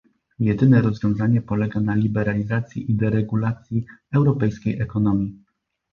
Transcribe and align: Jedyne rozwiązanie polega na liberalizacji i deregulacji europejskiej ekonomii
Jedyne 0.39 0.81
rozwiązanie 0.81 1.41
polega 1.41 1.79
na 1.79 1.95
liberalizacji 1.95 2.91
i 2.91 2.95
deregulacji 2.95 3.85
europejskiej 4.13 4.81
ekonomii 4.81 5.43